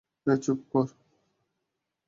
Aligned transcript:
এই 0.27 0.37
চুপ 0.43 0.59
কর! 0.71 0.87